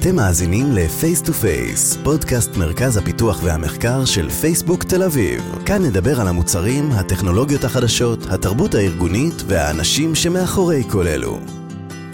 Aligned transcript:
אתם 0.00 0.16
מאזינים 0.16 0.66
ל-Face 0.72 1.26
to 1.26 1.28
Face, 1.28 2.04
פודקאסט 2.04 2.50
מרכז 2.58 2.96
הפיתוח 2.96 3.42
והמחקר 3.44 4.04
של 4.04 4.28
פייסבוק 4.28 4.84
תל 4.84 5.02
אביב. 5.02 5.40
כאן 5.66 5.82
נדבר 5.82 6.20
על 6.20 6.28
המוצרים, 6.28 6.84
הטכנולוגיות 6.90 7.64
החדשות, 7.64 8.18
התרבות 8.30 8.74
הארגונית 8.74 9.34
והאנשים 9.46 10.14
שמאחורי 10.14 10.82
כל 10.90 11.06
אלו. 11.06 11.38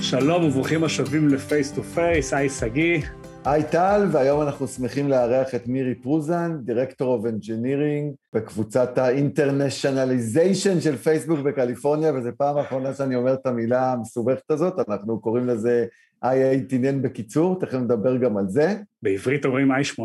שלום 0.01 0.45
וברוכים 0.45 0.85
השבים 0.85 1.29
ל-Face 1.29 1.77
to 1.77 1.97
Face, 1.97 2.37
היי 2.37 2.49
שגיא. 2.51 3.01
היי 3.45 3.63
טל, 3.71 4.09
והיום 4.13 4.43
אנחנו 4.43 4.67
שמחים 4.69 5.09
לארח 5.09 5.55
את 5.55 5.69
מירי 5.69 5.95
פרוזן, 5.95 6.57
director 6.65 7.15
of 7.15 7.27
engineering 7.27 8.15
בקבוצת 8.35 8.99
ה 8.99 9.07
internationalization 9.07 10.81
של 10.81 10.97
פייסבוק 10.97 11.41
בקליפורניה, 11.41 12.15
וזו 12.15 12.31
פעם 12.37 12.59
אחרונה 12.59 12.95
שאני 12.95 13.17
אומר 13.17 13.35
את 13.35 13.47
המילה 13.47 13.93
המסובכת 13.93 14.51
הזאת, 14.51 14.75
אנחנו 14.89 15.21
קוראים 15.21 15.47
לזה 15.47 15.85
i18 16.33 17.03
בקיצור, 17.03 17.61
תכף 17.61 17.75
נדבר 17.75 18.17
גם 18.17 18.37
על 18.37 18.49
זה. 18.49 18.75
בעברית 19.03 19.45
אומרים 19.45 19.73
i18, 19.73 20.05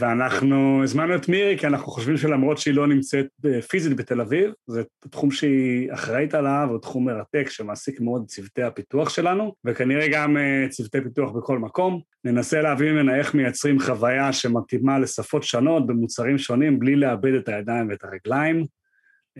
ואנחנו 0.00 0.82
הזמנו 0.82 1.16
את 1.16 1.28
מירי 1.28 1.58
כי 1.58 1.66
אנחנו 1.66 1.92
חושבים 1.92 2.16
שלמרות 2.16 2.58
שהיא 2.58 2.74
לא 2.74 2.86
נמצאת 2.86 3.26
פיזית 3.68 3.96
בתל 3.96 4.20
אביב, 4.20 4.52
זה 4.66 4.82
תחום 5.10 5.30
שהיא 5.30 5.92
אחראית 5.92 6.34
עליו, 6.34 6.68
הוא 6.70 6.78
תחום 6.78 7.04
מרתק 7.04 7.46
שמעסיק 7.48 8.00
מאוד 8.00 8.24
צוותי 8.26 8.62
הפיתוח 8.62 9.08
שלנו, 9.08 9.54
וכנראה 9.64 10.08
גם 10.12 10.36
אה, 10.36 10.66
צוותי 10.70 11.00
פיתוח 11.00 11.30
בכל 11.30 11.58
מקום. 11.58 12.00
ננסה 12.24 12.62
להבין 12.62 12.94
ממנה 12.94 13.16
איך 13.16 13.34
מייצרים 13.34 13.80
חוויה 13.80 14.32
שמתאימה 14.32 14.98
לשפות 14.98 15.42
שונות 15.42 15.86
במוצרים 15.86 16.38
שונים 16.38 16.78
בלי 16.78 16.96
לאבד 16.96 17.34
את 17.34 17.48
הידיים 17.48 17.88
ואת 17.88 18.04
הרגליים. 18.04 18.64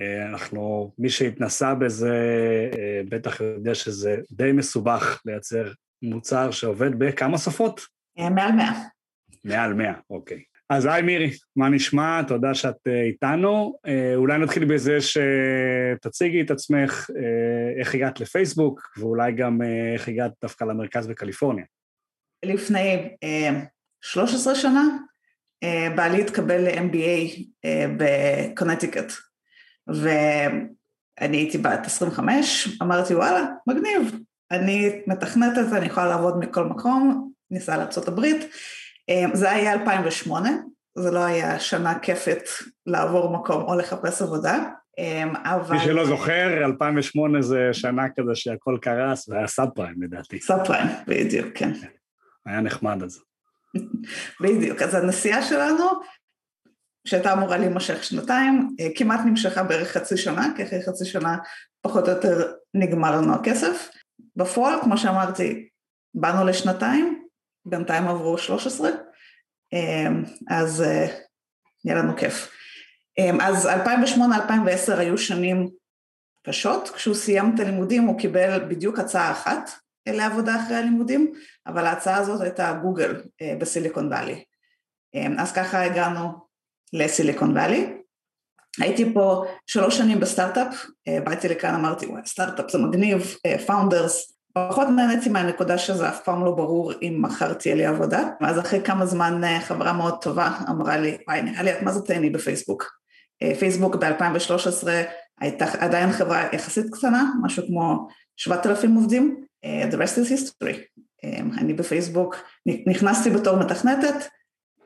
אה, 0.01 0.29
אנחנו, 0.29 0.93
מי 0.99 1.11
שהתנסה 1.11 1.75
בזה 1.75 2.17
אה, 2.79 3.01
בטח 3.09 3.41
יודע 3.41 3.75
שזה 3.75 4.17
די 4.31 4.53
מסובך 4.53 5.21
לייצר 5.27 5.73
מוצר 6.05 6.51
שעובד 6.51 6.99
בכמה 6.99 7.39
שפות? 7.39 7.81
אה, 8.19 8.31
מעל 8.31 8.53
מאה. 8.53 8.81
מעל 9.45 9.75
מאה, 9.75 9.95
אוקיי. 10.11 10.43
אז 10.71 10.87
היי 10.87 11.03
מירי, 11.03 11.31
מה 11.57 11.69
נשמע? 11.69 12.23
תודה 12.23 12.55
שאת 12.55 12.77
אה, 12.87 13.03
איתנו. 13.03 13.79
אה, 13.87 14.15
אולי 14.15 14.39
נתחיל 14.39 14.65
בזה 14.65 14.99
שתציגי 15.01 16.41
את 16.41 16.51
עצמך, 16.51 17.11
איך 17.81 17.95
הגעת 17.95 18.21
לפייסבוק, 18.21 18.91
ואולי 18.99 19.33
גם 19.33 19.63
איך 19.95 20.09
הגעת 20.09 20.33
דווקא 20.43 20.65
למרכז 20.65 21.07
בקליפורניה. 21.07 21.65
לפני 22.45 23.09
13 24.01 24.55
שנה, 24.55 24.85
בעלי 25.97 26.21
התקבל 26.23 26.61
ל-MBA 26.61 27.43
בקונטיקט, 27.97 29.13
ואני 29.87 31.37
הייתי 31.37 31.59
בת 31.59 31.87
25, 31.87 32.79
אמרתי 32.83 33.15
וואלה, 33.15 33.45
מגניב, 33.67 34.19
אני 34.55 35.03
מתכנתת, 35.07 35.73
אני 35.73 35.87
יכולה 35.87 36.07
לעבוד 36.07 36.39
מכל 36.39 36.65
מקום, 36.65 37.31
ניסע 37.51 37.77
לארה"ב. 37.77 38.25
אמ, 39.09 39.31
זה 39.35 39.51
היה 39.51 39.73
2008, 39.73 40.51
זה 40.99 41.11
לא 41.11 41.19
היה 41.19 41.61
שנה 41.61 41.99
כיפית 41.99 42.43
לעבור 42.87 43.33
מקום 43.33 43.63
או 43.63 43.75
לחפש 43.75 44.23
עבודה, 44.23 44.65
אמ, 44.99 45.37
אבל... 45.37 45.77
מי 45.77 45.85
שלא 45.85 46.07
זוכר, 46.07 46.65
2008 46.65 47.43
זה 47.43 47.69
שנה 47.73 48.03
כזה 48.17 48.35
שהכל 48.35 48.79
קרס 48.83 49.29
והיה 49.29 49.47
סאב 49.47 49.69
פריים 49.75 50.03
לדעתי. 50.03 50.41
סאב 50.41 50.67
פריים, 50.67 50.87
בדיוק, 51.07 51.49
כן. 51.55 51.73
היה 52.47 52.61
נחמד 52.61 53.03
אז. 53.03 53.21
בדיוק, 54.43 54.83
אז 54.83 54.95
הנסיעה 54.95 55.43
שלנו, 55.43 55.85
שהייתה 57.07 57.33
אמורה 57.33 57.59
להימשך 57.59 58.05
שנתיים, 58.05 58.69
אה, 58.81 58.87
כמעט 58.97 59.21
נמשכה 59.25 59.63
בערך 59.63 59.89
חצי 59.89 60.17
שנה, 60.17 60.47
כי 60.57 60.63
אחרי 60.65 60.83
חצי 60.83 61.05
שנה 61.05 61.37
פחות 61.83 62.09
או 62.09 62.15
יותר 62.15 62.53
נגמר 62.75 63.21
לנו 63.21 63.35
הכסף. 63.35 63.91
בפועל, 64.37 64.81
כמו 64.83 64.99
שאמרתי, 64.99 65.69
באנו 66.15 66.45
לשנתיים, 66.45 67.25
בינתיים 67.67 68.09
עברו 68.09 68.39
13, 68.39 68.91
אמ, 69.73 70.25
אז 70.51 70.83
אה, 70.83 71.07
יהיה 71.85 71.99
לנו 71.99 72.17
כיף. 72.17 72.51
אמ, 73.19 73.41
אז 73.41 73.67
2008-2010 73.67 74.99
היו 74.99 75.19
שנים 75.19 75.69
קשות, 76.47 76.91
כשהוא 76.91 77.15
סיים 77.15 77.55
את 77.55 77.61
הלימודים 77.61 78.03
הוא 78.03 78.19
קיבל 78.19 78.65
בדיוק 78.69 78.99
הצעה 78.99 79.33
אחת 79.33 79.71
לעבודה 80.09 80.63
אחרי 80.63 80.77
הלימודים, 80.77 81.33
אבל 81.67 81.87
ההצעה 81.87 82.17
הזאת 82.17 82.41
הייתה 82.41 82.79
גוגל 82.83 83.23
אה, 83.43 83.55
בסיליקון 83.59 84.13
וואלי. 84.13 84.45
אמ, 85.15 85.39
אז 85.39 85.53
ככה 85.53 85.83
הגענו 85.83 86.33
לסיליקון 86.93 87.57
וואלי. 87.57 88.04
הייתי 88.81 89.15
פה 89.15 89.45
שלוש 89.67 89.99
שנים 89.99 90.21
בסטארט-אפ, 90.21 90.87
אה, 91.09 91.19
באתי 91.25 91.49
לכאן, 91.49 91.75
אמרתי, 91.75 92.07
וואי, 92.07 92.23
סטארט-אפ 92.27 92.71
זה 92.71 92.79
מגניב, 92.79 93.37
founders, 93.67 94.33
אה, 94.57 94.69
פחות 94.69 94.89
נהניתי 94.89 95.29
מהנקודה 95.29 95.79
שזה 95.79 96.09
אף 96.09 96.21
פעם 96.25 96.45
לא 96.45 96.51
ברור 96.51 96.93
אם 97.03 97.19
מחר 97.23 97.53
תהיה 97.53 97.75
לי 97.75 97.87
עבודה, 97.87 98.29
ואז 98.41 98.59
אחרי 98.59 98.81
כמה 98.85 99.07
זמן 99.07 99.45
אה, 99.45 99.61
חברה 99.61 99.93
מאוד 99.93 100.23
טובה 100.23 100.51
אמרה 100.69 100.97
לי, 100.97 101.19
וואי, 101.29 101.43
נראה 101.43 101.63
לי 101.63 101.73
את 101.73 101.83
מה 101.83 101.93
זה 101.93 102.01
תהני 102.01 102.31
בפייסבוק. 102.31 103.05
פייסבוק 103.59 103.97
ב-2013 103.97 104.89
הייתה 105.41 105.65
עדיין 105.79 106.13
חברה 106.13 106.49
יחסית 106.53 106.87
קטנה, 106.93 107.25
משהו 107.43 107.67
כמו 107.67 108.09
7,000 108.37 108.95
עובדים, 108.95 109.45
the 109.91 109.95
rest 109.95 110.19
is 110.19 110.31
history. 110.31 110.77
אני 111.59 111.73
בפייסבוק 111.73 112.37
נכנסתי 112.87 113.31
בתור 113.31 113.57
מתכנתת, 113.57 114.29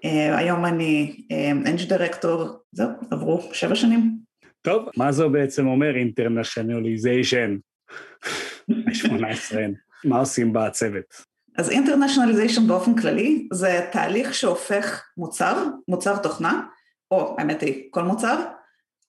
היום 0.03 0.65
אני 0.65 1.17
eng 1.67 1.81
אה, 1.81 1.87
דירקטור, 1.89 2.59
זהו, 2.73 2.89
עברו 3.11 3.43
שבע 3.53 3.75
שנים. 3.75 4.19
טוב, 4.63 4.89
מה 4.97 5.13
זה 5.13 5.29
בעצם 5.29 5.67
אומר 5.67 5.97
internationalization? 5.97 7.56
18 8.93 9.63
מה 10.05 10.19
עושים 10.19 10.53
בצוות? 10.53 11.23
אז 11.59 11.71
internationalization 11.71 12.67
באופן 12.67 12.95
כללי 12.95 13.49
זה 13.53 13.87
תהליך 13.93 14.35
שהופך 14.35 15.05
מוצר, 15.17 15.65
מוצר 15.89 16.17
תוכנה, 16.17 16.63
או 17.11 17.37
האמת 17.39 17.61
היא 17.61 17.89
כל 17.91 18.03
מוצר, 18.03 18.45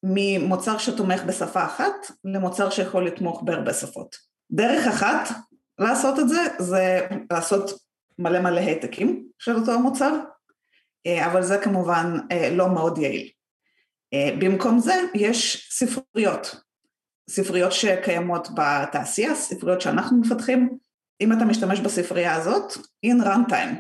ממוצר 0.04 0.78
שתומך 0.78 1.24
בשפה 1.24 1.66
אחת 1.66 2.12
למוצר 2.26 2.70
שיכול 2.70 3.08
לתמוך 3.08 3.44
בהרבה 3.44 3.74
שפות. 3.74 4.16
דרך 4.52 4.88
אחת 4.88 5.30
לעשות 5.80 6.20
את 6.20 6.30
זה 6.30 6.42
זה 6.60 7.08
לעשות 7.32 7.72
מלא 8.20 8.40
מלא 8.40 8.60
העתקים 8.60 9.26
של 9.40 9.56
אותו 9.56 9.80
מוצר, 9.80 10.14
אה, 10.14 10.20
אבל 11.08 11.44
זה 11.44 11.58
כמובן 11.58 12.18
אה, 12.32 12.50
לא 12.50 12.70
מאוד 12.70 12.98
יעיל. 12.98 13.30
אה, 14.14 14.30
במקום 14.40 14.80
זה 14.80 14.94
יש 15.14 15.70
ספריות, 15.72 16.56
ספריות 17.30 17.72
שקיימות 17.72 18.48
בתעשייה, 18.56 19.36
ספריות 19.36 19.82
שאנחנו 19.82 20.18
מפתחים, 20.18 20.78
אם 21.22 21.34
אתה 21.34 21.46
משתמש 21.46 21.80
בספרייה 21.80 22.36
הזאת, 22.36 22.74
in 23.06 23.24
runtime, 23.26 23.76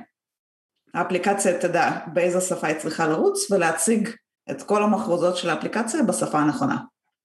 האפליקציה 0.94 1.62
תדע 1.62 1.92
באיזה 2.14 2.42
שפה 2.42 2.68
היא 2.68 2.80
צריכה 2.80 3.08
לרוץ 3.08 3.52
ולהציג 3.52 4.10
את 4.52 4.64
כל 4.64 4.84
המחרוזות 4.84 5.38
של 5.38 5.50
האפליקציה 5.50 6.04
בשפה 6.04 6.40
הנכונה. 6.40 6.78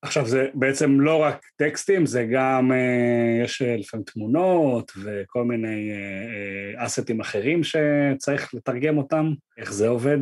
עכשיו 0.04 0.26
זה 0.26 0.46
בעצם 0.54 1.00
לא 1.00 1.22
רק 1.22 1.40
טקסטים, 1.56 2.06
זה 2.06 2.26
גם, 2.32 2.72
אה, 2.72 3.44
יש 3.44 3.62
אה, 3.62 3.76
לפעמים 3.76 4.04
תמונות 4.04 4.92
וכל 5.02 5.44
מיני 5.44 5.90
אה, 5.90 6.86
אסטים 6.86 7.20
אחרים 7.20 7.60
שצריך 7.64 8.54
לתרגם 8.54 8.98
אותם, 8.98 9.32
איך 9.58 9.72
זה 9.72 9.88
עובד? 9.88 10.18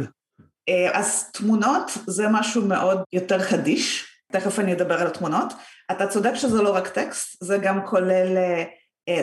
אז 0.93 1.31
תמונות 1.33 1.91
זה 2.07 2.27
משהו 2.33 2.67
מאוד 2.69 3.03
יותר 3.13 3.39
חדיש, 3.39 4.07
תכף 4.33 4.59
אני 4.59 4.73
אדבר 4.73 5.01
על 5.01 5.07
התמונות. 5.07 5.53
אתה 5.91 6.07
צודק 6.07 6.35
שזה 6.35 6.63
לא 6.63 6.75
רק 6.75 6.89
טקסט, 6.89 7.45
זה 7.45 7.59
גם 7.59 7.87
כולל 7.87 8.39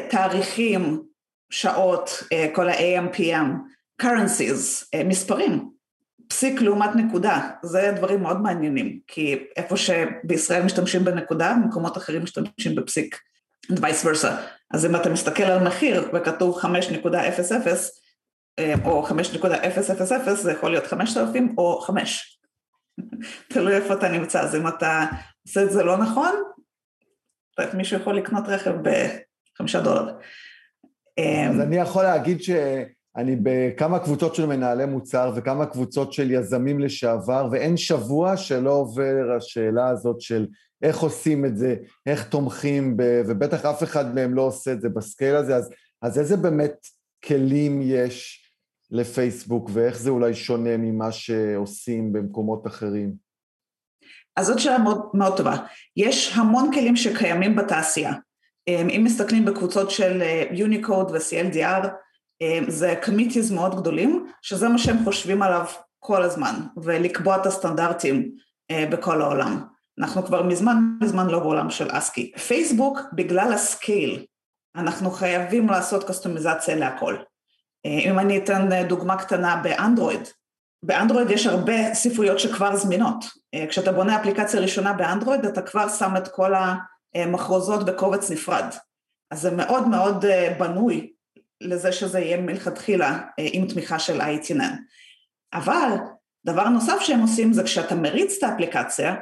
תאריכים, 0.09 1.01
שעות, 1.51 2.23
כל 2.53 2.69
ה-AM, 2.69 3.15
PM, 3.15 3.47
currencies, 4.01 4.97
מספרים. 5.05 5.69
פסיק 6.29 6.61
לעומת 6.61 6.89
נקודה, 6.95 7.49
זה 7.63 7.93
דברים 7.95 8.21
מאוד 8.21 8.41
מעניינים, 8.41 8.99
כי 9.07 9.47
איפה 9.55 9.77
שבישראל 9.77 10.63
משתמשים 10.63 11.05
בנקודה, 11.05 11.55
במקומות 11.63 11.97
אחרים 11.97 12.23
משתמשים 12.23 12.75
בפסיק, 12.75 13.19
וייס 13.81 14.05
ורסה. 14.05 14.37
אז 14.71 14.85
אם 14.85 14.95
אתה 14.95 15.09
מסתכל 15.09 15.43
על 15.43 15.67
מחיר 15.67 16.09
וכתוב 16.13 16.59
5.00 16.59 16.67
אה, 18.59 18.73
או 18.85 19.07
5.000 19.07 20.33
זה 20.33 20.51
יכול 20.51 20.71
להיות 20.71 20.87
5,000 20.87 21.55
או 21.57 21.81
5. 21.81 22.39
תלוי 23.53 23.75
איפה 23.75 23.93
אתה 23.93 24.09
נמצא, 24.09 24.41
אז 24.41 24.55
אם 24.55 24.67
אתה 24.67 25.05
עושה 25.47 25.63
את 25.63 25.71
זה 25.71 25.83
לא 25.83 25.97
נכון, 25.97 26.31
מישהו 27.73 27.97
יכול 27.97 28.17
לקנות 28.17 28.43
רכב 28.47 28.73
בחמישה 28.81 29.81
דולר. 29.81 30.13
אז 31.49 31.59
אני 31.61 31.77
יכול 31.77 32.03
להגיד 32.03 32.41
ש... 32.41 32.49
אני 33.19 33.35
בכמה 33.43 33.99
קבוצות 33.99 34.35
של 34.35 34.45
מנהלי 34.45 34.85
מוצר 34.85 35.31
וכמה 35.35 35.65
קבוצות 35.65 36.13
של 36.13 36.31
יזמים 36.31 36.79
לשעבר, 36.79 37.47
ואין 37.51 37.77
שבוע 37.77 38.37
שלא 38.37 38.71
עובר 38.71 39.35
השאלה 39.37 39.87
הזאת 39.87 40.21
של 40.21 40.47
איך 40.81 40.99
עושים 40.99 41.45
את 41.45 41.57
זה, 41.57 41.75
איך 42.05 42.29
תומכים, 42.29 42.97
ב, 42.97 43.21
ובטח 43.27 43.65
אף 43.65 43.83
אחד 43.83 44.15
מהם 44.15 44.33
לא 44.33 44.41
עושה 44.41 44.71
את 44.71 44.81
זה 44.81 44.89
בסקייל 44.89 45.35
הזה, 45.35 45.55
אז, 45.55 45.69
אז 46.01 46.19
איזה 46.19 46.37
באמת 46.37 46.75
כלים 47.25 47.81
יש 47.83 48.45
לפייסבוק, 48.91 49.69
ואיך 49.73 49.97
זה 49.97 50.09
אולי 50.09 50.33
שונה 50.33 50.77
ממה 50.77 51.11
שעושים 51.11 52.13
במקומות 52.13 52.67
אחרים? 52.67 53.13
אז 54.35 54.45
זאת 54.45 54.59
שאלה 54.59 54.77
מאוד, 54.77 55.01
מאוד 55.13 55.37
טובה. 55.37 55.55
יש 55.97 56.37
המון 56.37 56.71
כלים 56.73 56.95
שקיימים 56.95 57.55
בתעשייה. 57.55 58.13
אם 58.69 59.01
מסתכלים 59.03 59.45
בקבוצות 59.45 59.91
של 59.91 60.21
יוניקוד 60.51 61.11
ו-CLDR, 61.11 61.87
זה 62.67 62.95
committees 63.01 63.51
מאוד 63.51 63.81
גדולים, 63.81 64.27
שזה 64.41 64.69
מה 64.69 64.77
שהם 64.77 64.97
חושבים 65.03 65.41
עליו 65.41 65.65
כל 65.99 66.23
הזמן, 66.23 66.55
ולקבוע 66.83 67.35
את 67.35 67.45
הסטנדרטים 67.45 68.31
בכל 68.71 69.21
העולם. 69.21 69.63
אנחנו 69.99 70.23
כבר 70.25 70.43
מזמן 70.43 70.77
מזמן 71.01 71.27
לא 71.27 71.39
בעולם 71.39 71.69
של 71.69 71.87
ASCII. 71.91 72.31
פייסבוק, 72.47 72.99
בגלל 73.13 73.53
ה 73.53 73.63
scale, 73.63 74.25
אנחנו 74.75 75.11
חייבים 75.11 75.69
לעשות 75.69 76.07
קסטומיזציה 76.07 76.75
להכל. 76.75 77.15
אם 77.85 78.19
אני 78.19 78.37
אתן 78.37 78.87
דוגמה 78.87 79.17
קטנה 79.17 79.61
באנדרואיד, 79.63 80.27
באנדרואיד 80.83 81.31
יש 81.31 81.47
הרבה 81.47 81.93
ספריות 81.93 82.39
שכבר 82.39 82.75
זמינות. 82.75 83.25
כשאתה 83.69 83.91
בונה 83.91 84.21
אפליקציה 84.21 84.59
ראשונה 84.59 84.93
באנדרואיד, 84.93 85.45
אתה 85.45 85.61
כבר 85.61 85.89
שם 85.89 86.17
את 86.17 86.27
כל 86.27 86.53
המחרוזות 87.15 87.85
בקובץ 87.85 88.31
נפרד. 88.31 88.65
אז 89.31 89.41
זה 89.41 89.51
מאוד 89.51 89.87
מאוד 89.87 90.25
בנוי 90.59 91.13
לזה 91.61 91.91
שזה 91.91 92.19
יהיה 92.19 92.41
מלכתחילה 92.41 93.19
עם 93.37 93.67
תמיכה 93.67 93.99
של 93.99 94.21
ITN. 94.21 94.63
אבל 95.53 95.95
דבר 96.45 96.69
נוסף 96.69 96.99
שהם 97.01 97.19
עושים 97.19 97.53
זה 97.53 97.63
כשאתה 97.63 97.95
מריץ 97.95 98.37
את 98.37 98.43
האפליקציה, 98.43 99.15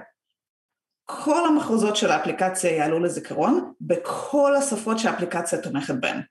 כל 1.06 1.48
המחרוזות 1.48 1.96
של 1.96 2.12
האפליקציה 2.12 2.72
יעלו 2.72 3.00
לזיכרון 3.00 3.74
בכל 3.82 4.56
השפות 4.56 5.00
שהאפליקציה 5.00 5.62
תומכת 5.62 5.96
בהן. 6.00 6.22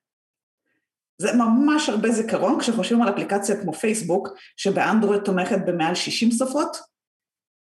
זה 1.18 1.32
ממש 1.32 1.88
הרבה 1.88 2.08
זיכרון 2.08 2.60
כשחושבים 2.60 3.02
על 3.02 3.08
אפליקציה 3.08 3.60
כמו 3.60 3.72
פייסבוק, 3.72 4.28
שבאנדרואיד 4.56 5.22
תומכת 5.22 5.58
במעל 5.66 5.94
60 5.94 6.30
שפות, 6.30 6.76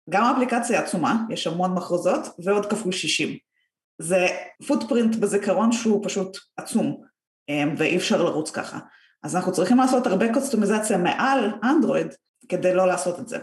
גם 0.09 0.23
האפליקציה 0.23 0.81
עצומה, 0.81 1.15
יש 1.29 1.47
המון 1.47 1.73
מחרוזות, 1.73 2.21
ועוד 2.43 2.65
כפול 2.65 2.91
60. 2.91 3.37
זה 4.01 4.27
פוטפרינט 4.67 5.15
בזיכרון 5.15 5.71
שהוא 5.71 6.03
פשוט 6.03 6.37
עצום, 6.57 7.03
ואי 7.77 7.97
אפשר 7.97 8.23
לרוץ 8.23 8.51
ככה. 8.51 8.79
אז 9.23 9.35
אנחנו 9.35 9.51
צריכים 9.51 9.77
לעשות 9.77 10.07
הרבה 10.07 10.33
קוסטומיזציה 10.33 10.97
מעל 10.97 11.51
אנדרואיד 11.63 12.07
כדי 12.49 12.73
לא 12.73 12.87
לעשות 12.87 13.19
את 13.19 13.27
זה. 13.27 13.37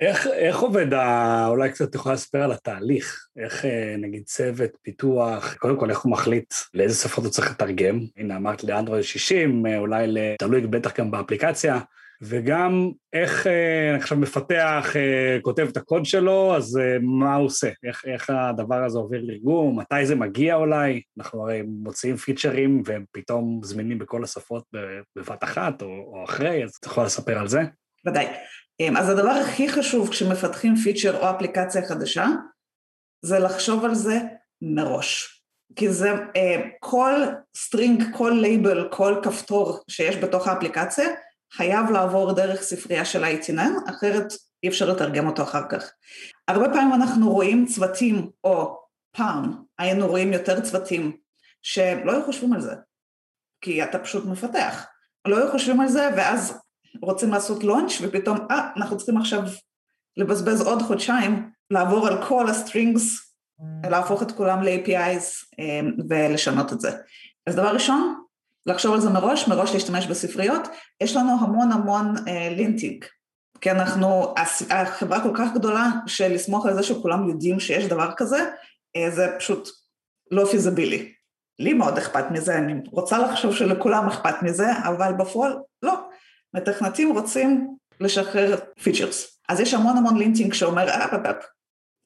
איך, 0.00 0.26
איך 0.26 0.58
עובד, 0.58 0.94
ה... 0.94 1.46
אולי 1.46 1.70
קצת 1.70 1.94
יכולה 1.94 2.14
לספר 2.14 2.42
על 2.42 2.52
התהליך, 2.52 3.26
איך 3.36 3.64
אה, 3.64 3.94
נגיד 3.98 4.22
צוות, 4.24 4.70
פיתוח, 4.82 5.54
קודם 5.54 5.78
כל 5.78 5.90
איך 5.90 5.98
הוא 5.98 6.12
מחליט 6.12 6.54
לאיזה 6.74 6.94
שפות 6.94 7.24
הוא 7.24 7.32
צריך 7.32 7.50
לתרגם, 7.50 8.00
הנה 8.16 8.36
אמרת 8.36 8.64
לאנדרואיד 8.64 9.02
60, 9.02 9.66
אה, 9.66 9.78
אולי 9.78 10.06
תלוי 10.38 10.60
בטח 10.60 11.00
גם 11.00 11.10
באפליקציה, 11.10 11.80
וגם 12.24 12.90
איך 13.12 13.46
אה, 13.46 13.90
אני 13.90 13.98
עכשיו 13.98 14.18
מפתח, 14.18 14.94
כותב 15.42 15.66
את 15.70 15.76
הקוד 15.76 16.04
שלו, 16.04 16.56
אז 16.56 16.80
מה 17.02 17.34
הוא 17.34 17.46
עושה, 17.46 17.70
איך, 17.84 18.04
איך 18.06 18.30
הדבר 18.30 18.84
הזה 18.84 18.98
עובר 18.98 19.18
לארגום, 19.20 19.78
מתי 19.78 20.06
זה 20.06 20.14
מגיע 20.14 20.54
אולי, 20.54 21.02
אנחנו 21.18 21.42
הרי 21.42 21.62
מוציאים 21.66 22.16
פיצ'רים 22.16 22.82
והם 22.86 23.04
פתאום 23.12 23.60
זמינים 23.62 23.98
בכל 23.98 24.24
השפות 24.24 24.64
בבת 25.16 25.44
אחת 25.44 25.82
או, 25.82 25.86
או 25.86 26.24
אחרי, 26.24 26.64
אז 26.64 26.70
אתה 26.80 26.88
יכול 26.88 27.04
לספר 27.04 27.38
על 27.38 27.48
זה? 27.48 27.60
ודאי. 28.06 28.26
אמ, 28.80 28.96
אז 28.96 29.08
הדבר 29.08 29.30
הכי 29.30 29.68
חשוב 29.68 30.08
כשמפתחים 30.08 30.76
פיצ'ר 30.76 31.20
או 31.20 31.30
אפליקציה 31.30 31.82
חדשה, 31.82 32.26
זה 33.24 33.38
לחשוב 33.38 33.84
על 33.84 33.94
זה 33.94 34.18
מראש. 34.62 35.42
כי 35.76 35.88
זה 35.88 36.10
אה, 36.10 36.62
כל 36.80 37.12
string, 37.56 38.02
כל 38.16 38.32
לייבל, 38.40 38.88
כל 38.90 39.20
כפתור 39.22 39.84
שיש 39.88 40.16
בתוך 40.16 40.48
האפליקציה, 40.48 41.08
חייב 41.56 41.90
לעבור 41.90 42.32
דרך 42.32 42.62
ספרייה 42.62 43.04
של 43.04 43.24
ה-I18N, 43.24 43.90
אחרת 43.90 44.32
אי 44.62 44.68
אפשר 44.68 44.92
לתרגם 44.92 45.26
אותו 45.26 45.42
אחר 45.42 45.62
כך. 45.68 45.90
הרבה 46.48 46.64
פעמים 46.72 46.94
אנחנו 46.94 47.32
רואים 47.32 47.66
צוותים, 47.66 48.30
או 48.44 48.78
פעם 49.16 49.62
היינו 49.78 50.06
רואים 50.06 50.32
יותר 50.32 50.60
צוותים, 50.60 51.16
שלא 51.62 52.12
היו 52.12 52.24
חושבים 52.24 52.52
על 52.52 52.60
זה, 52.60 52.74
כי 53.60 53.84
אתה 53.84 53.98
פשוט 53.98 54.24
מפתח. 54.24 54.86
לא 55.28 55.36
היו 55.38 55.50
חושבים 55.50 55.80
על 55.80 55.88
זה, 55.88 56.08
ואז 56.16 56.58
רוצים 57.02 57.30
לעשות 57.30 57.64
launch 57.64 57.92
ופתאום, 58.02 58.38
אה, 58.50 58.70
אנחנו 58.76 58.96
צריכים 58.96 59.16
עכשיו 59.16 59.40
לבזבז 60.16 60.60
עוד 60.60 60.82
חודשיים, 60.82 61.50
לעבור 61.70 62.06
על 62.06 62.26
כל 62.28 62.48
ה 62.48 62.58
strings, 62.58 63.34
להפוך 63.90 64.22
את 64.22 64.32
כולם 64.32 64.62
ל-APIs 64.62 65.54
אמ, 65.58 65.92
ולשנות 66.08 66.72
את 66.72 66.80
זה. 66.80 66.90
אז 67.46 67.54
דבר 67.56 67.74
ראשון, 67.74 68.24
לחשוב 68.66 68.94
על 68.94 69.00
זה 69.00 69.10
מראש, 69.10 69.48
מראש 69.48 69.74
להשתמש 69.74 70.06
בספריות, 70.06 70.68
יש 71.00 71.16
לנו 71.16 71.36
המון 71.40 71.72
המון 71.72 72.14
linting, 72.50 73.04
כי 73.60 73.70
אנחנו, 73.70 74.34
החברה 74.70 75.22
כל 75.22 75.30
כך 75.34 75.54
גדולה 75.54 75.90
שלסמוך 76.06 76.66
על 76.66 76.74
זה 76.74 76.82
שכולם 76.82 77.28
יודעים 77.28 77.60
שיש 77.60 77.86
דבר 77.86 78.10
כזה, 78.16 78.50
אה, 78.96 79.10
זה 79.10 79.34
פשוט 79.38 79.68
לא 80.30 80.44
פיזבילי. 80.44 81.12
לי 81.58 81.72
מאוד 81.72 81.98
אכפת 81.98 82.24
מזה, 82.30 82.58
אני 82.58 82.74
רוצה 82.90 83.18
לחשוב 83.18 83.54
שלכולם 83.54 84.08
אכפת 84.08 84.42
מזה, 84.42 84.72
אבל 84.84 85.12
בפועל 85.12 85.56
לא. 85.82 85.94
מתכנתים 86.54 87.12
רוצים 87.12 87.76
לשחרר 88.00 88.56
features. 88.82 89.40
אז 89.48 89.60
יש 89.60 89.74
המון 89.74 89.96
המון 89.96 90.16
linting 90.16 90.52
שאומר, 90.52 90.88
אפ 90.88 91.12
אפ 91.12 91.26
אפ, 91.26 91.44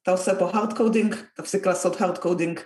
אתה 0.02 0.10
עושה 0.10 0.38
פה 0.38 0.50
hard 0.50 0.72
coding, 0.72 1.14
תפסיק 1.34 1.66
לעשות 1.66 1.96
coding, 1.96 2.58
אה, 2.58 2.62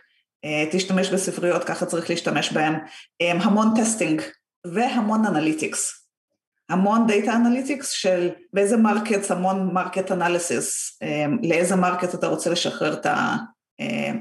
תשתמש 0.70 1.10
בספריות, 1.10 1.64
ככה 1.64 1.86
צריך 1.86 2.10
להשתמש 2.10 2.52
בהם, 2.52 2.74
אה, 3.20 3.32
המון 3.32 3.68
testing 3.76 4.22
והמון 4.66 5.26
analytics. 5.26 6.06
המון 6.68 7.06
data 7.06 7.36
analytics 7.36 7.90
של 7.90 8.30
באיזה 8.52 8.76
market, 8.76 9.30
המון 9.30 9.74
market 9.74 10.12
analysis, 10.12 10.98
אה, 11.02 11.26
לאיזה 11.42 11.76
market 11.76 12.14
אתה 12.14 12.26
רוצה 12.26 12.50
לשחרר 12.50 13.00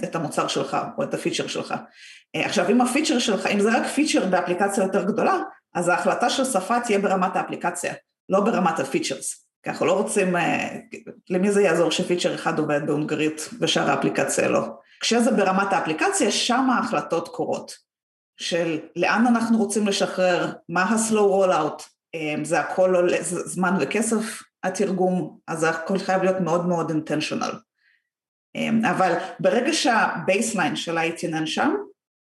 את, 0.03 0.15
המוצר 0.15 0.47
שלך 0.47 0.77
או 0.97 1.03
את 1.03 1.13
הפיצ'ר 1.13 1.47
שלך. 1.47 1.73
עכשיו 2.35 2.69
אם 2.69 2.81
הפיצ'ר 2.81 3.19
שלך, 3.19 3.45
אם 3.45 3.59
זה 3.59 3.77
רק 3.77 3.87
פיצ'ר 3.87 4.25
באפליקציה 4.25 4.83
יותר 4.83 5.03
גדולה, 5.03 5.37
אז 5.73 5.87
ההחלטה 5.89 6.29
של 6.29 6.45
שפה 6.45 6.79
תהיה 6.79 6.99
ברמת 6.99 7.35
האפליקציה, 7.35 7.93
לא 8.29 8.39
ברמת 8.39 8.79
ה 8.79 8.86
features. 8.86 9.45
כי 9.63 9.69
אנחנו 9.69 9.85
לא 9.85 9.93
רוצים, 9.93 10.35
אה, 10.35 10.77
למי 11.29 11.51
זה 11.51 11.61
יעזור 11.61 11.91
שפיצ'ר 11.91 12.35
אחד 12.35 12.59
עובד 12.59 12.81
בהונגרית 12.85 13.49
ושאר 13.59 13.89
האפליקציה 13.89 14.49
לא. 14.49 14.67
כשזה 15.01 15.31
ברמת 15.31 15.73
האפליקציה, 15.73 16.31
שם 16.31 16.69
ההחלטות 16.69 17.27
קורות. 17.27 17.91
של 18.41 18.79
לאן 18.95 19.23
אנחנו 19.27 19.57
רוצים 19.57 19.87
לשחרר, 19.87 20.53
מה 20.69 20.83
ה-slow 20.83 21.13
rollout, 21.13 21.83
אה, 22.15 22.35
זה 22.43 22.59
הכל 22.59 22.95
עולה 22.95 23.17
זמן 23.21 23.73
וכסף 23.79 24.41
התרגום, 24.63 25.37
אז 25.47 25.63
הכל 25.63 25.97
חייב 25.97 26.23
להיות 26.23 26.39
מאוד 26.39 26.67
מאוד 26.67 26.91
intentional. 26.91 27.55
אה, 28.55 28.91
אבל 28.91 29.13
ברגע 29.39 29.73
שה 29.73 30.01
baseline 30.01 30.75
של 30.75 30.97
ה-I18N 30.97 31.45
שם, 31.45 31.75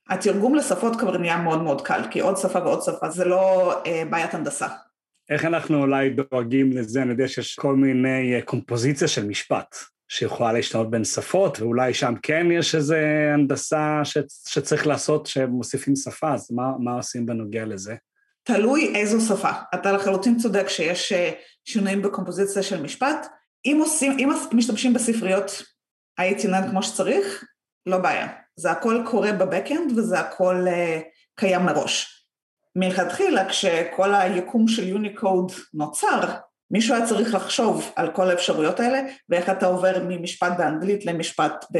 התרגום 0.09 0.55
לשפות 0.55 0.97
כבר 1.01 1.19
נהיה 1.19 1.37
מאוד 1.37 1.63
מאוד 1.63 1.87
קל, 1.87 2.01
כי 2.11 2.21
עוד 2.21 2.37
שפה 2.37 2.59
ועוד 2.59 2.83
שפה 2.83 3.11
זה 3.11 3.25
לא 3.25 3.73
אה, 3.87 4.03
בעיית 4.11 4.35
הנדסה. 4.35 4.69
איך 5.31 5.45
אנחנו 5.45 5.81
אולי 5.81 6.11
דואגים 6.11 6.73
לזה? 6.73 7.03
אני 7.03 7.11
יודע 7.11 7.29
שיש 7.29 7.57
כל 7.57 7.77
מיני 7.77 8.43
קומפוזיציה 8.45 9.09
של 9.09 9.27
משפט 9.27 9.77
שיכולה 10.09 10.53
להשתנות 10.53 10.91
בין 10.91 11.05
שפות, 11.05 11.61
ואולי 11.61 11.95
שם 11.95 12.15
כן 12.23 12.47
יש 12.53 12.75
איזו 12.75 12.95
הנדסה 13.35 14.01
ש, 14.05 14.19
שצריך 14.49 14.87
לעשות 14.87 15.27
שמוסיפים 15.27 15.97
שפה, 15.97 16.35
אז 16.35 16.53
מה, 16.53 16.73
מה 16.79 16.93
עושים 16.93 17.27
בנוגע 17.27 17.65
לזה? 17.65 17.95
תלוי 18.43 18.97
איזו 18.97 19.21
שפה. 19.21 19.51
אתה 19.75 19.93
לחלוטין 19.93 20.39
צודק 20.39 20.69
שיש 20.69 21.13
אה, 21.13 21.31
שינויים 21.65 22.03
בקומפוזיציה 22.03 22.63
של 22.63 22.83
משפט. 22.83 23.27
אם, 23.65 23.79
עושים, 23.81 24.13
אם 24.19 24.31
משתמשים 24.53 24.95
בספריות 24.95 25.63
ה-ITNN 26.19 26.71
כמו 26.71 26.83
שצריך, 26.83 27.45
לא 27.87 27.99
בעיה. 27.99 28.29
זה 28.57 28.71
הכל 28.71 29.03
קורה 29.11 29.33
בבקאנד 29.33 29.99
וזה 29.99 30.21
הכל 30.21 30.65
uh, 30.67 31.03
קיים 31.37 31.63
מראש. 31.63 32.27
מלכתחילה 32.77 33.49
כשכל 33.49 34.15
היקום 34.15 34.69
של 34.69 34.89
יוניקוד 34.89 35.53
נוצר, 35.75 36.21
מישהו 36.71 36.95
היה 36.95 37.07
צריך 37.07 37.35
לחשוב 37.35 37.93
על 37.97 38.11
כל 38.11 38.31
האפשרויות 38.31 38.81
האלה 38.81 39.01
ואיך 39.29 39.51
אתה 39.51 39.67
עובר 39.67 40.03
ממשפט 40.09 40.53
באנגלית 40.59 41.07
למשפט 41.07 41.65
ב... 41.73 41.79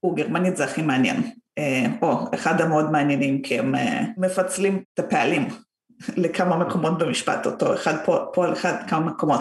הוא 0.00 0.16
גרמנית 0.16 0.56
זה 0.56 0.64
הכי 0.64 0.82
מעניין, 0.82 1.16
uh, 1.60 1.62
או 2.02 2.26
אחד 2.34 2.60
המאוד 2.60 2.90
מעניינים 2.90 3.42
כי 3.42 3.58
הם 3.58 3.74
uh, 3.74 3.78
מפצלים 4.16 4.82
את 4.94 4.98
הפעלים 4.98 5.48
לכמה 6.22 6.56
מקומות 6.56 6.98
במשפט, 6.98 7.46
אותו 7.46 7.74
אחד 7.74 7.94
פה, 8.04 8.26
פה 8.32 8.44
על 8.44 8.52
אחד 8.52 8.74
כמה 8.88 9.00
מקומות. 9.00 9.40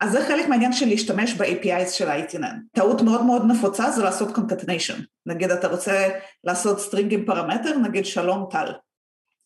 אז 0.00 0.12
זה 0.12 0.24
חלק 0.28 0.48
מהעניין 0.48 0.72
של 0.72 0.86
להשתמש 0.86 1.34
ב-APIs 1.34 1.88
של 1.88 2.08
ה-ITNN. 2.08 2.56
טעות 2.72 3.02
מאוד 3.02 3.24
מאוד 3.24 3.42
נפוצה 3.46 3.90
זה 3.90 4.02
לעשות 4.02 4.36
concatenation. 4.36 5.02
נגיד 5.26 5.50
אתה 5.50 5.68
רוצה 5.68 6.08
לעשות 6.44 6.80
string 6.80 7.14
עם 7.14 7.24
פרמטר, 7.24 7.78
נגיד 7.78 8.06
שלום 8.06 8.48
טל. 8.50 8.72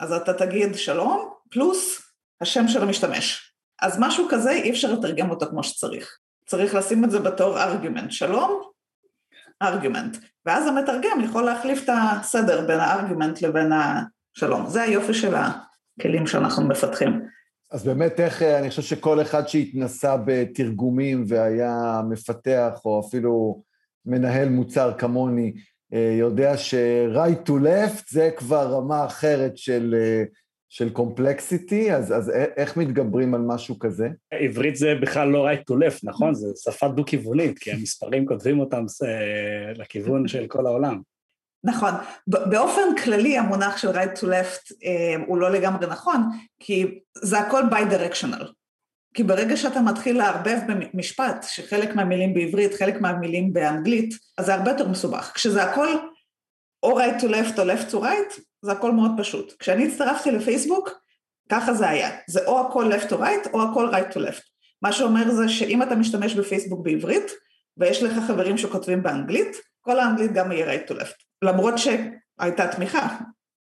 אז 0.01 0.13
אתה 0.13 0.33
תגיד 0.35 0.75
שלום 0.75 1.31
פלוס 1.51 2.03
השם 2.41 2.69
של 2.69 2.83
המשתמש. 2.83 3.50
אז 3.83 3.97
משהו 3.99 4.27
כזה 4.31 4.51
אי 4.51 4.71
אפשר 4.71 4.93
לתרגם 4.93 5.31
אותו 5.31 5.47
כמו 5.47 5.65
שצריך. 5.65 6.19
צריך 6.47 6.75
לשים 6.75 7.05
את 7.05 7.11
זה 7.11 7.19
בתור 7.19 7.59
argument. 7.59 8.11
שלום, 8.11 8.63
argument. 9.65 10.19
ואז 10.47 10.67
המתרגם 10.67 11.21
יכול 11.25 11.43
להחליף 11.43 11.85
את 11.85 11.89
הסדר 11.93 12.67
בין 12.67 12.81
ה-argument 12.81 13.47
לבין 13.47 13.73
השלום. 13.73 14.67
זה 14.67 14.83
היופי 14.83 15.15
של 15.15 15.35
הכלים 15.35 16.27
שאנחנו 16.27 16.69
מפתחים. 16.69 17.27
אז 17.71 17.85
באמת 17.85 18.21
איך, 18.21 18.43
אני 18.43 18.71
חושב 18.71 18.83
שכל 18.83 19.23
אחד 19.23 19.49
שהתנסה 19.49 20.17
בתרגומים 20.25 21.25
והיה 21.29 22.01
מפתח 22.09 22.81
או 22.85 23.01
אפילו 23.09 23.63
מנהל 24.07 24.49
מוצר 24.49 24.93
כמוני, 24.99 25.53
אה, 25.95 26.15
יודע 26.19 26.57
ש-right 26.57 27.49
to 27.49 27.53
left 27.53 28.03
זה 28.11 28.31
כבר 28.37 28.73
רמה 28.73 29.07
אחרת 29.07 29.59
של, 29.59 29.95
אה, 29.99 30.25
של 30.73 30.91
קומפלקסיטי, 30.91 31.93
אז, 31.93 32.17
אז 32.17 32.31
איך 32.57 32.77
מתגברים 32.77 33.35
על 33.35 33.41
משהו 33.41 33.79
כזה? 33.79 34.09
עברית 34.31 34.77
זה 34.77 34.95
בכלל 35.03 35.29
לא 35.29 35.49
right 35.51 35.61
to 35.71 35.75
left, 35.75 36.01
נכון? 36.03 36.35
זו 36.35 36.53
שפה 36.65 36.89
דו-כיוונית, 36.89 37.59
כי 37.59 37.73
המספרים 37.73 38.27
כותבים 38.27 38.61
אותם 38.61 38.85
לכיוון 39.77 40.29
של 40.29 40.47
כל 40.47 40.67
העולם. 40.67 41.01
נכון. 41.65 41.91
באופן 42.27 42.97
כללי 43.05 43.39
המונח 43.39 43.77
של 43.77 43.91
right 43.91 44.19
to 44.19 44.23
left 44.23 44.75
אה, 44.85 45.25
הוא 45.27 45.39
לא 45.39 45.51
לגמרי 45.51 45.87
נכון, 45.87 46.21
כי 46.61 47.01
זה 47.23 47.39
הכל 47.39 47.63
bi-directional. 47.71 48.45
כי 49.15 49.23
ברגע 49.23 49.57
שאתה 49.57 49.81
מתחיל 49.81 50.19
לערבב 50.19 50.59
במשפט, 50.69 51.47
שחלק 51.49 51.95
מהמילים 51.95 52.35
בעברית, 52.35 52.75
חלק 52.75 53.01
מהמילים 53.01 53.53
באנגלית, 53.53 54.15
אז 54.39 54.47
זה 54.47 54.55
הרבה 54.55 54.71
יותר 54.71 54.89
מסובך. 54.89 55.33
כשזה 55.35 55.63
הכל 55.63 55.89
או 56.83 57.01
right 57.01 57.21
to 57.21 57.25
left 57.25 57.59
או 57.59 57.65
left 57.65 57.93
to 57.93 57.97
right, 57.97 58.41
זה 58.63 58.73
הכל 58.73 58.93
מאוד 58.93 59.11
פשוט. 59.19 59.53
כשאני 59.59 59.87
הצטרפתי 59.87 60.31
לפייסבוק, 60.31 60.91
ככה 61.51 61.75
זה 61.75 61.89
היה. 61.89 62.11
זה 62.29 62.47
או 62.47 62.61
הכל 62.61 62.93
left 62.93 63.11
to 63.11 63.13
right 63.13 63.51
או 63.53 63.63
הכל 63.63 63.95
right 63.95 64.15
to 64.15 64.17
left. 64.17 64.43
מה 64.83 64.93
שאומר 64.93 65.31
זה 65.31 65.49
שאם 65.49 65.83
אתה 65.83 65.95
משתמש 65.95 66.35
בפייסבוק 66.35 66.85
בעברית, 66.85 67.33
ויש 67.77 68.03
לך 68.03 68.13
חברים 68.27 68.59
שכותבים 68.59 69.03
באנגלית, 69.03 69.57
כל 69.81 70.01
האנגלית 70.01 70.33
גם 70.33 70.53
יהיה 70.53 70.75
right 70.75 70.91
to 70.91 70.95
left. 70.95 71.25
למרות 71.43 71.75
שהייתה 71.79 72.69
תמיכה 72.69 73.09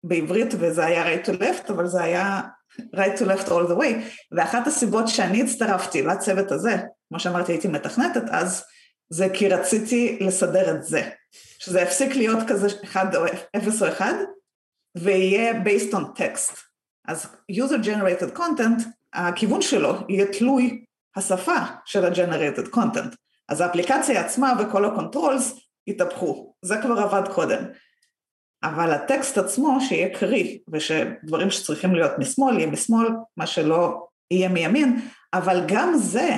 בעברית 0.04 0.54
וזה 0.58 0.84
היה 0.84 1.04
right 1.14 1.26
to 1.26 1.32
left, 1.32 1.72
אבל 1.72 1.86
זה 1.86 2.02
היה 2.02 2.40
right 2.96 3.18
to 3.18 3.22
left 3.22 3.48
all 3.48 3.70
the 3.70 3.76
way. 3.80 3.94
ואחת 4.32 4.66
הסיבות 4.66 5.08
שאני 5.08 5.42
הצטרפתי 5.42 6.02
לצוות 6.02 6.52
הזה, 6.52 6.76
כמו 7.08 7.20
שאמרתי 7.20 7.52
הייתי 7.52 7.68
מתכנתת 7.68 8.24
אז, 8.30 8.64
זה 9.10 9.28
כי 9.34 9.48
רציתי 9.48 10.18
לסדר 10.20 10.76
את 10.76 10.84
זה. 10.84 11.08
שזה 11.58 11.80
יפסיק 11.80 12.16
להיות 12.16 12.38
כזה 12.48 12.68
אחד 12.84 13.14
או 13.14 13.24
אפס 13.56 13.82
או 13.82 13.88
אחד, 13.88 14.14
ויהיה 14.98 15.52
based 15.64 15.92
on 15.92 16.18
text. 16.18 16.56
אז 17.08 17.36
user 17.52 17.84
generated 17.84 18.38
content, 18.38 18.82
הכיוון 19.12 19.62
שלו 19.62 19.94
יהיה 20.08 20.26
תלוי 20.38 20.84
השפה 21.16 21.58
של 21.84 22.04
ה-generated 22.04 22.74
content. 22.74 23.16
אז 23.48 23.60
האפליקציה 23.60 24.20
עצמה 24.20 24.52
וכל 24.60 24.84
ה-controls 24.84 25.60
יתהפכו, 25.86 26.54
זה 26.62 26.76
כבר 26.82 26.98
עבד 26.98 27.28
קודם. 27.34 27.64
אבל 28.64 28.90
הטקסט 28.90 29.38
עצמו 29.38 29.78
שיהיה 29.80 30.18
קריא, 30.18 30.58
ושדברים 30.72 31.50
שצריכים 31.50 31.94
להיות 31.94 32.12
משמאל 32.18 32.58
יהיה 32.58 32.70
משמאל, 32.70 33.08
מה 33.36 33.46
שלא 33.46 34.06
יהיה 34.30 34.48
מימין, 34.48 35.00
אבל 35.34 35.64
גם 35.68 35.92
זה 35.96 36.30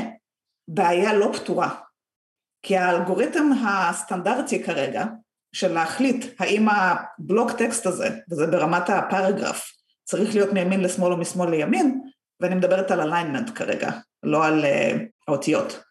בעיה 0.68 1.14
לא 1.14 1.32
פתורה. 1.32 1.75
כי 2.62 2.76
האלגוריתם 2.76 3.50
הסטנדרטי 3.66 4.62
כרגע, 4.62 5.04
של 5.54 5.73
להחליט 5.73 6.25
האם 6.38 6.68
הבלוק 6.68 7.52
טקסט 7.52 7.87
הזה, 7.87 8.08
וזה 8.30 8.46
ברמת 8.46 8.90
הפרגרף, 8.90 9.73
צריך 10.04 10.34
להיות 10.34 10.52
מימין 10.52 10.80
לשמאל 10.80 11.12
או 11.12 11.16
משמאל 11.16 11.50
לימין, 11.50 12.00
ואני 12.40 12.54
מדברת 12.54 12.90
על 12.90 13.12
alignment 13.12 13.52
כרגע, 13.54 13.90
לא 14.23 14.46
על 14.46 14.64
uh, 14.64 14.99
האותיות. 15.28 15.82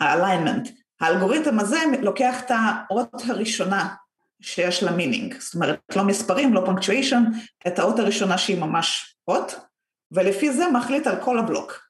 ה-alignment. 0.00 0.68
האלגוריתם 1.00 1.60
הזה 1.60 1.78
לוקח 2.02 2.40
את 2.40 2.50
האות 2.50 3.22
הראשונה 3.28 3.94
שיש 4.40 4.82
לה 4.82 4.92
meaning, 4.92 5.34
זאת 5.38 5.54
אומרת 5.54 5.80
לא 5.96 6.04
מספרים, 6.04 6.54
לא 6.54 6.62
punctuation, 6.66 7.22
את 7.66 7.78
האות 7.78 7.98
הראשונה 7.98 8.38
שהיא 8.38 8.60
ממש 8.60 9.16
אות, 9.28 9.54
ולפי 10.12 10.52
זה 10.52 10.68
מחליט 10.68 11.06
על 11.06 11.16
כל 11.22 11.38
הבלוק. 11.38 11.88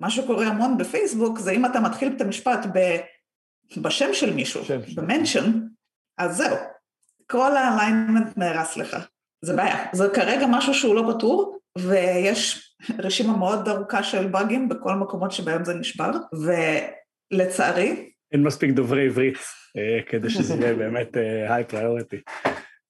מה 0.00 0.10
שקורה 0.10 0.46
המון 0.46 0.78
בפייסבוק 0.78 1.38
זה 1.38 1.50
אם 1.50 1.66
אתה 1.66 1.80
מתחיל 1.80 2.12
את 2.16 2.20
המשפט 2.20 2.66
ב, 2.74 2.96
בשם 3.76 4.14
של 4.14 4.32
מישהו, 4.32 4.62
ב 4.94 5.01
mention, 5.01 5.60
אז 6.18 6.36
זהו, 6.36 6.56
כל 7.30 7.56
ה 7.56 7.64
alignment 7.64 8.36
נהרס 8.36 8.76
לך, 8.76 8.96
זה 9.44 9.56
בעיה. 9.56 9.86
זה 9.92 10.08
כרגע 10.14 10.46
משהו 10.46 10.74
שהוא 10.74 10.94
לא 10.94 11.12
פתור, 11.14 11.58
ויש 11.78 12.74
רשימה 12.98 13.36
מאוד 13.36 13.68
ארוכה 13.68 14.02
של 14.02 14.26
באגים 14.26 14.68
בכל 14.68 14.90
המקומות 14.90 15.32
שבהם 15.32 15.64
זה 15.64 15.74
נשבר, 15.74 16.10
ולצערי... 17.32 18.10
אין 18.32 18.42
מספיק 18.42 18.70
דוברי 18.70 19.06
עברית 19.06 19.38
אה, 19.76 20.02
כדי 20.08 20.30
שזה 20.30 20.54
יהיה 20.54 20.74
באמת 20.74 21.16
היי 21.48 21.64
פריוריטי. 21.64 22.20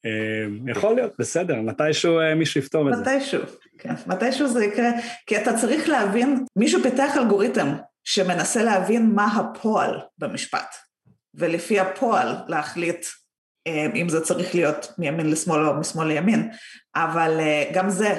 אה, 0.06 0.70
יכול 0.70 0.94
להיות, 0.94 1.12
בסדר, 1.18 1.60
מתישהו 1.60 2.20
אה, 2.20 2.34
מישהו 2.34 2.60
יפתור 2.60 2.88
את 2.88 2.96
זה. 2.96 3.00
מתישהו, 3.00 3.42
כן, 3.78 3.94
מתישהו 4.06 4.48
זה 4.48 4.64
יקרה, 4.64 4.90
כי 5.26 5.36
אתה 5.36 5.52
צריך 5.56 5.88
להבין, 5.88 6.44
מישהו 6.56 6.82
פיתח 6.82 7.16
אלגוריתם 7.16 7.68
שמנסה 8.04 8.62
להבין 8.62 9.10
מה 9.14 9.26
הפועל 9.26 10.00
במשפט. 10.18 10.83
ולפי 11.34 11.80
הפועל 11.80 12.36
להחליט 12.48 13.06
אה, 13.66 13.86
אם 13.94 14.08
זה 14.08 14.20
צריך 14.20 14.54
להיות 14.54 14.92
מימין 14.98 15.30
לשמאל 15.30 15.68
או 15.68 15.74
משמאל 15.74 16.06
לימין, 16.06 16.50
אבל 16.96 17.36
אה, 17.40 17.70
גם 17.74 17.90
זה 17.90 18.18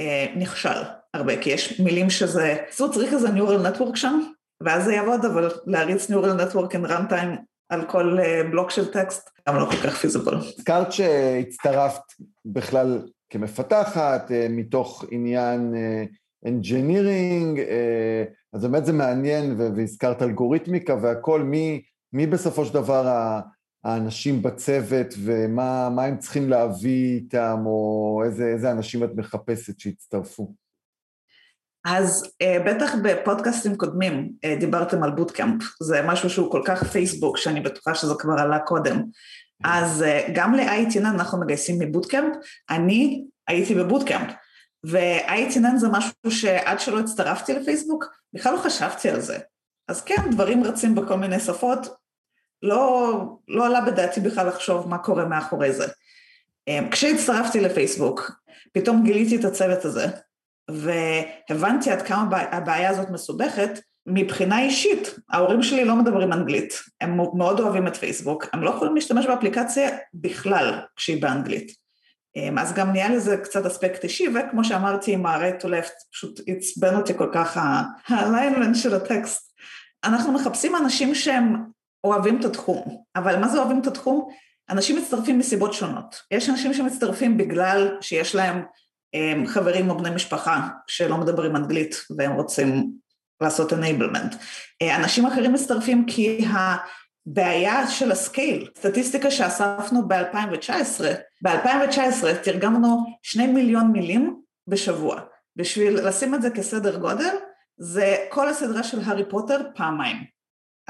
אה, 0.00 0.26
נכשל 0.36 0.82
הרבה, 1.14 1.42
כי 1.42 1.50
יש 1.50 1.80
מילים 1.80 2.10
שזה, 2.10 2.56
זאת 2.70 2.94
צריך 2.94 3.12
איזה 3.12 3.28
Neural 3.28 3.66
Network 3.66 3.96
שם, 3.96 4.20
ואז 4.60 4.84
זה 4.84 4.94
יעבוד, 4.94 5.24
אבל 5.24 5.50
להריץ 5.66 6.10
Neural 6.10 6.40
Network 6.40 6.72
in 6.72 6.90
runtime 6.90 7.36
על 7.68 7.84
כל 7.84 8.18
בלוק 8.50 8.70
של 8.70 8.92
טקסט, 8.92 9.30
גם 9.48 9.56
לא 9.56 9.64
כל 9.64 9.76
כך 9.76 9.96
פיזיבל. 9.96 10.34
הזכרת 10.34 10.92
שהצטרפת 10.92 12.02
בכלל 12.44 13.02
כמפתחת, 13.30 14.30
מתוך 14.50 15.04
עניין 15.10 15.74
engineering, 16.46 17.58
אז 18.52 18.62
באמת 18.62 18.86
זה 18.86 18.92
מעניין, 18.92 19.54
והזכרת 19.58 20.22
אלגוריתמיקה 20.22 20.96
והכל, 21.02 21.42
מי... 21.42 21.82
מי 22.12 22.26
בסופו 22.26 22.64
של 22.64 22.74
דבר 22.74 23.06
האנשים 23.84 24.42
בצוות 24.42 25.06
ומה 25.24 26.04
הם 26.04 26.18
צריכים 26.18 26.50
להביא 26.50 27.14
איתם, 27.14 27.58
או 27.66 28.22
איזה, 28.24 28.44
איזה 28.44 28.70
אנשים 28.70 29.04
את 29.04 29.10
מחפשת 29.16 29.80
שיצטרפו? 29.80 30.54
אז 31.86 32.32
uh, 32.42 32.62
בטח 32.66 32.94
בפודקאסטים 33.02 33.76
קודמים 33.76 34.32
uh, 34.46 34.60
דיברתם 34.60 35.02
על 35.02 35.10
בוטקאמפ, 35.10 35.62
זה 35.82 36.02
משהו 36.02 36.30
שהוא 36.30 36.52
כל 36.52 36.62
כך 36.64 36.84
פייסבוק, 36.84 37.36
שאני 37.36 37.60
בטוחה 37.60 37.94
שזה 37.94 38.14
כבר 38.18 38.34
עלה 38.38 38.58
קודם. 38.58 39.02
אז 39.64 40.04
uh, 40.06 40.30
גם 40.34 40.54
ל-ITN 40.54 41.06
אנחנו 41.06 41.40
מגייסים 41.40 41.78
מבוטקאמפ, 41.78 42.36
אני 42.70 43.24
הייתי 43.48 43.74
בבוטקאמפ, 43.74 44.32
ו-ITN 44.86 45.76
זה 45.76 45.88
משהו 45.88 46.30
שעד 46.30 46.80
שלא 46.80 47.00
הצטרפתי 47.00 47.54
לפייסבוק, 47.54 48.04
בכלל 48.32 48.52
לא 48.52 48.58
חשבתי 48.58 49.10
על 49.10 49.20
זה. 49.20 49.38
אז 49.88 50.02
כן, 50.02 50.30
דברים 50.30 50.64
רצים 50.64 50.94
בכל 50.94 51.16
מיני 51.16 51.40
שפות, 51.40 51.99
לא, 52.62 53.22
לא 53.48 53.66
עלה 53.66 53.80
בדעתי 53.80 54.20
בכלל 54.20 54.48
לחשוב 54.48 54.88
מה 54.88 54.98
קורה 54.98 55.24
מאחורי 55.24 55.72
זה. 55.72 55.86
אמ, 56.68 56.90
כשהצטרפתי 56.90 57.60
לפייסבוק, 57.60 58.32
פתאום 58.72 59.04
גיליתי 59.04 59.36
את 59.36 59.44
הצוות 59.44 59.84
הזה, 59.84 60.06
והבנתי 60.70 61.90
עד 61.90 62.02
כמה 62.02 62.38
הבעיה 62.52 62.90
הזאת 62.90 63.10
מסובכת. 63.10 63.80
מבחינה 64.06 64.62
אישית, 64.62 65.14
ההורים 65.30 65.62
שלי 65.62 65.84
לא 65.84 65.96
מדברים 65.96 66.32
אנגלית, 66.32 66.74
הם 67.00 67.16
מאוד 67.34 67.60
אוהבים 67.60 67.86
את 67.86 67.96
פייסבוק, 67.96 68.46
הם 68.52 68.62
לא 68.62 68.70
יכולים 68.70 68.94
להשתמש 68.94 69.26
באפליקציה 69.26 69.90
בכלל 70.14 70.80
כשהיא 70.96 71.22
באנגלית. 71.22 71.72
אמ, 72.36 72.58
אז 72.58 72.72
גם 72.72 72.90
נהיה 72.92 73.08
לזה 73.08 73.36
קצת 73.36 73.66
אספקט 73.66 74.04
אישי, 74.04 74.26
וכמו 74.28 74.64
שאמרתי 74.64 75.12
עם 75.12 75.26
ה-right 75.26 75.62
to 75.62 75.66
left, 75.66 76.10
פשוט 76.12 76.40
עצבן 76.46 76.96
אותי 76.96 77.14
כל 77.14 77.28
כך 77.32 77.56
ה-alignment 77.56 78.74
של 78.74 78.94
הטקסט. 78.94 79.52
אנחנו 80.04 80.32
מחפשים 80.32 80.76
אנשים 80.76 81.14
שהם 81.14 81.56
אוהבים 82.04 82.40
את 82.40 82.44
התחום, 82.44 83.02
אבל 83.16 83.38
מה 83.38 83.48
זה 83.48 83.58
אוהבים 83.58 83.80
את 83.80 83.86
התחום? 83.86 84.28
אנשים 84.70 84.96
מצטרפים 84.96 85.38
מסיבות 85.38 85.74
שונות. 85.74 86.22
יש 86.30 86.50
אנשים 86.50 86.74
שמצטרפים 86.74 87.36
בגלל 87.36 87.96
שיש 88.00 88.34
להם 88.34 88.62
הם, 89.14 89.46
חברים 89.46 89.90
או 89.90 89.98
בני 89.98 90.10
משפחה 90.10 90.68
שלא 90.86 91.16
מדברים 91.16 91.56
אנגלית 91.56 91.94
והם 92.16 92.32
רוצים 92.32 92.90
לעשות 93.40 93.72
enablement. 93.72 94.36
אנשים 94.82 95.26
אחרים 95.26 95.52
מצטרפים 95.52 96.06
כי 96.06 96.44
הבעיה 96.46 97.88
של 97.88 98.12
הסקייל, 98.12 98.68
סטטיסטיקה 98.78 99.30
שאספנו 99.30 100.08
ב-2019, 100.08 101.04
ב-2019 101.42 102.34
תרגמנו 102.42 103.04
שני 103.22 103.46
מיליון 103.46 103.92
מילים 103.92 104.40
בשבוע. 104.66 105.20
בשביל 105.56 106.08
לשים 106.08 106.34
את 106.34 106.42
זה 106.42 106.50
כסדר 106.50 106.98
גודל, 106.98 107.34
זה 107.78 108.16
כל 108.28 108.48
הסדרה 108.48 108.82
של 108.82 108.98
הארי 109.04 109.24
פוטר 109.30 109.60
פעמיים. 109.74 110.39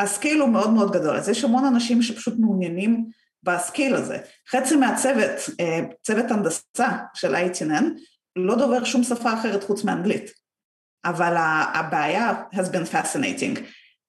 הסקיל 0.00 0.40
הוא 0.40 0.49
מאוד 0.49 0.71
מאוד 0.71 0.92
גדול, 0.92 1.16
אז 1.16 1.28
יש 1.28 1.45
המון 1.45 1.64
אנשים 1.64 2.02
שפשוט 2.02 2.35
מעוניינים 2.38 3.11
בסקיל 3.42 3.95
הזה. 3.95 4.19
חצי 4.50 4.76
מהצוות, 4.76 5.30
אה, 5.61 5.80
צוות 6.02 6.30
הנדסה 6.30 6.88
של 7.14 7.35
ה-ITNN, 7.35 7.85
לא 8.37 8.54
דובר 8.54 8.85
שום 8.85 9.02
שפה 9.02 9.35
אחרת 9.35 9.64
חוץ 9.64 9.85
מאנגלית, 9.85 10.30
אבל 11.04 11.35
הבעיה 11.75 12.42
has 12.52 12.66
been 12.66 12.95
fascinating. 12.95 13.61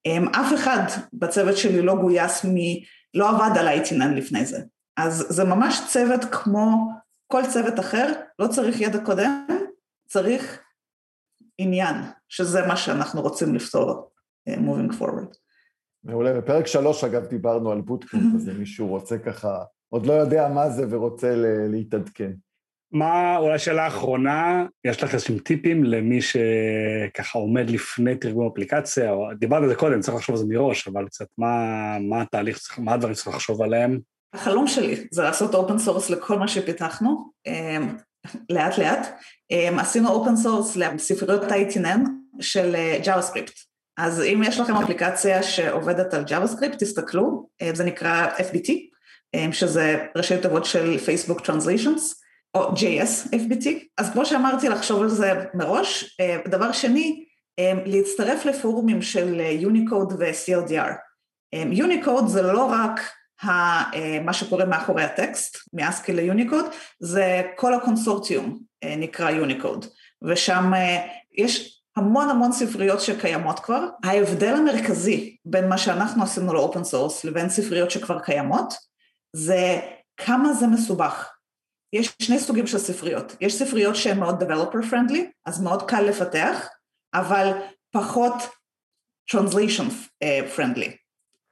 אמ, 0.06 0.28
אף 0.28 0.54
אחד 0.54 0.82
בצוות 1.12 1.56
שלי 1.56 1.82
לא 1.82 1.94
גויס 1.94 2.44
מ... 2.44 2.54
לא 3.14 3.30
עבד 3.30 3.58
על 3.58 3.68
ה-ITNN 3.68 4.14
לפני 4.16 4.46
זה. 4.46 4.58
אז 4.96 5.26
זה 5.28 5.44
ממש 5.44 5.80
צוות 5.88 6.24
כמו 6.32 6.92
כל 7.26 7.42
צוות 7.52 7.80
אחר, 7.80 8.12
לא 8.38 8.46
צריך 8.46 8.80
ידע 8.80 9.04
קודם, 9.04 9.46
צריך 10.08 10.60
עניין, 11.58 11.96
שזה 12.28 12.66
מה 12.66 12.76
שאנחנו 12.76 13.22
רוצים 13.22 13.54
לפתור 13.54 14.10
uh, 14.48 14.52
moving 14.52 14.92
forward. 15.00 15.41
מעולה. 16.04 16.32
בפרק 16.32 16.66
שלוש, 16.66 17.04
אגב, 17.04 17.26
דיברנו 17.26 17.72
על 17.72 17.80
bootcamp, 17.80 18.34
אז 18.36 18.48
אם 18.48 18.58
מישהו 18.58 18.86
רוצה 18.86 19.18
ככה, 19.18 19.64
עוד 19.88 20.06
לא 20.06 20.12
יודע 20.12 20.48
מה 20.48 20.70
זה 20.70 20.86
ורוצה 20.90 21.34
להתעדכן. 21.68 22.32
מה, 22.92 23.36
אולי 23.36 23.58
שאלה 23.58 23.86
אחרונה, 23.86 24.66
יש 24.84 25.02
לך 25.02 25.14
איזשהם 25.14 25.38
טיפים 25.38 25.84
למי 25.84 26.18
שככה 26.22 27.38
עומד 27.38 27.70
לפני 27.70 28.16
תרגום 28.16 28.50
אפליקציה, 28.52 29.12
או 29.12 29.28
דיברת 29.38 29.62
על 29.62 29.68
זה 29.68 29.74
קודם, 29.74 30.00
צריך 30.00 30.16
לחשוב 30.16 30.34
על 30.34 30.40
זה 30.40 30.46
מראש, 30.48 30.88
אבל 30.88 31.06
קצת 31.06 31.26
מה, 31.38 31.96
מה 32.00 32.22
התהליך, 32.22 32.78
מה 32.78 32.94
הדברים 32.94 33.14
שצריך 33.14 33.36
לחשוב 33.36 33.62
עליהם? 33.62 33.98
החלום 34.34 34.66
שלי 34.66 35.06
זה 35.10 35.22
לעשות 35.22 35.54
open 35.54 35.78
source 35.78 36.10
לכל 36.10 36.38
מה 36.38 36.48
שפיתחנו, 36.48 37.30
אמ, 37.46 37.96
לאט 38.50 38.78
לאט. 38.78 39.06
אמ, 39.50 39.78
עשינו 39.78 40.08
open 40.08 40.36
source 40.36 40.76
לספריות 40.76 41.42
ה-I18N 41.42 42.00
של 42.40 42.76
JavaScript. 43.04 43.71
אה, 43.98 44.04
אז 44.04 44.22
אם 44.22 44.42
יש 44.46 44.60
לכם 44.60 44.76
אפליקציה 44.76 45.42
שעובדת 45.42 46.14
על 46.14 46.24
JavaScript, 46.24 46.76
תסתכלו, 46.78 47.48
אה, 47.62 47.70
זה 47.74 47.84
נקרא 47.84 48.26
FBT, 48.38 48.72
אמ, 49.34 49.52
שזה 49.52 50.06
ראשי 50.16 50.38
תיבות 50.38 50.64
של 50.64 50.96
Facebook 51.06 51.40
Translations. 51.40 52.22
או 52.54 52.68
JS 52.74 53.28
FBT, 53.34 53.68
אז 53.98 54.10
כמו 54.12 54.26
שאמרתי 54.26 54.68
לחשוב 54.68 55.02
על 55.02 55.08
זה 55.08 55.44
מראש, 55.54 56.16
אה, 56.20 56.38
דבר 56.46 56.72
שני, 56.72 57.24
אה, 57.58 57.72
להצטרף 57.86 58.44
לפורומים 58.44 59.02
של 59.02 59.40
יוניקוד 59.40 60.12
ו-CLDR. 60.18 60.92
יוניקוד 61.52 62.28
זה 62.28 62.42
לא 62.42 62.64
רק 62.64 63.00
אה, 63.44 64.18
מה 64.24 64.32
שקורה 64.32 64.64
מאחורי 64.64 65.02
הטקסט, 65.02 65.58
מ 65.72 65.79
ASCII 65.79 66.12
ליוניקוד, 66.12 66.64
זה 67.00 67.42
כל 67.56 67.74
הקונסורטיום 67.74 68.58
נקרא 68.84 69.30
יוניקוד, 69.30 69.86
ושם 70.22 70.72
יש 71.38 71.81
המון 71.96 72.28
המון 72.28 72.52
ספריות 72.52 73.00
שקיימות 73.00 73.58
כבר. 73.58 73.88
ההבדל 74.04 74.54
המרכזי 74.54 75.36
בין 75.44 75.68
מה 75.68 75.78
שאנחנו 75.78 76.22
עשינו 76.22 76.54
ל 76.54 76.60
open 76.60 76.84
source 76.84 77.24
לבין 77.24 77.48
ספריות 77.48 77.90
שכבר 77.90 78.20
קיימות, 78.20 78.74
זה 79.36 79.80
כמה 80.16 80.52
זה 80.52 80.66
מסובך. 80.66 81.32
יש 81.92 82.14
שני 82.22 82.38
סוגים 82.38 82.66
של 82.66 82.78
ספריות, 82.78 83.36
יש 83.40 83.54
ספריות 83.54 83.96
שהן 83.96 84.18
מאוד 84.18 84.42
developer 84.42 84.90
friendly, 84.90 85.20
אז 85.46 85.62
מאוד 85.62 85.90
קל 85.90 86.00
לפתח, 86.00 86.68
אבל 87.14 87.52
פחות 87.90 88.34
translation 89.32 89.92
אה, 90.22 90.40
friendly. 90.56 90.90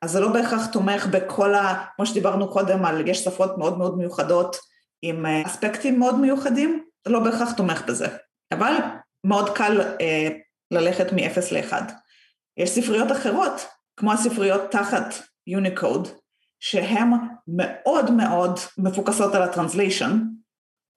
אז 0.03 0.11
זה 0.11 0.21
לא 0.21 0.33
בהכרח 0.33 0.67
תומך 0.67 1.07
בכל 1.07 1.55
ה... 1.55 1.85
כמו 1.97 2.07
שדיברנו 2.07 2.49
קודם 2.49 2.85
על 2.85 3.09
יש 3.09 3.19
שפות 3.19 3.59
מאוד 3.59 3.79
מאוד 3.79 3.99
מיוחדות 3.99 4.57
עם 5.03 5.27
אה, 5.27 5.43
אספקטים 5.47 5.99
מאוד 5.99 6.19
מיוחדים, 6.19 6.85
זה 7.05 7.13
לא 7.13 7.21
בהכרח 7.21 7.53
תומך 7.53 7.83
בזה. 7.89 8.07
אבל 8.53 8.75
מאוד 9.25 9.57
קל 9.57 9.81
אה, 10.01 10.29
ללכת 10.71 11.13
מ-0 11.13 11.55
ל-1. 11.55 11.93
יש 12.57 12.71
ספריות 12.71 13.13
אחרות, 13.13 13.67
כמו 13.97 14.13
הספריות 14.13 14.71
תחת 14.71 15.15
יוניקוד, 15.47 16.09
שהן 16.61 17.11
מאוד 17.49 18.11
מאוד 18.11 18.59
מפוקסות 18.79 19.35
על 19.35 19.43
הטרנסליישן, 19.43 20.19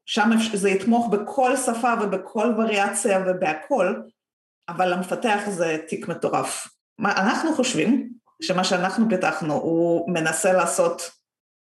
שם 0.06 0.30
זה 0.54 0.70
יתמוך 0.70 1.08
בכל 1.12 1.58
שפה 1.58 1.94
ובכל 2.02 2.54
וריאציה 2.58 3.24
ובהכל, 3.28 4.02
אבל 4.70 4.94
למפתח 4.94 5.40
זה 5.50 5.78
תיק 5.88 6.08
מטורף. 6.08 6.68
מה 7.00 7.12
אנחנו 7.12 7.54
חושבים 7.54 8.10
שמה 8.42 8.64
שאנחנו 8.64 9.10
פיתחנו 9.10 9.54
הוא 9.54 10.14
מנסה 10.14 10.54
לעשות 10.54 11.12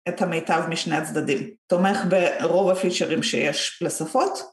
את 0.09 0.23
המיטב 0.23 0.63
משני 0.69 0.97
הצדדים. 0.97 1.51
תומך 1.67 1.99
ברוב 2.09 2.71
הפיצ'רים 2.71 3.23
שיש 3.23 3.83
לשפות, 3.83 4.52